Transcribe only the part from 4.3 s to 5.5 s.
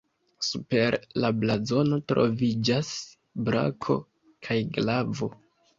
kun glavo.